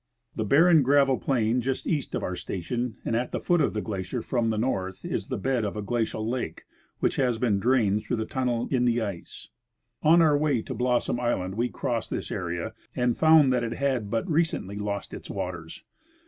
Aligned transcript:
The 0.35 0.43
barren 0.45 0.81
gravel 0.81 1.19
plain 1.19 1.61
just 1.61 1.85
east 1.85 2.15
of 2.15 2.23
our 2.23 2.35
station, 2.35 2.97
and 3.05 3.15
at 3.15 3.31
the 3.31 3.39
foot 3.39 3.61
of 3.61 3.75
the 3.75 3.83
glacier 3.83 4.23
from 4.23 4.49
the 4.49 4.57
north, 4.57 5.05
is 5.05 5.27
the 5.27 5.37
bed 5.37 5.63
of 5.63 5.77
a 5.77 5.81
glacial 5.83 6.27
lake 6.27 6.63
which 7.01 7.17
has 7.17 7.37
been 7.37 7.59
drained 7.59 8.01
through 8.01 8.17
the 8.17 8.25
tunnel 8.25 8.67
in 8.71 8.85
the 8.85 8.99
ice. 8.99 9.49
On 10.01 10.19
our 10.19 10.35
way 10.35 10.63
to 10.63 10.73
Blossom 10.73 11.19
island 11.19 11.53
we 11.53 11.69
crossed 11.69 12.09
this 12.09 12.31
area 12.31 12.73
and 12.95 13.15
found 13.15 13.53
that 13.53 13.63
it 13.63 13.73
had 13.73 14.09
but 14.09 14.27
recently 14.27 14.75
lost 14.79 15.13
its 15.13 15.29
waters. 15.29 15.83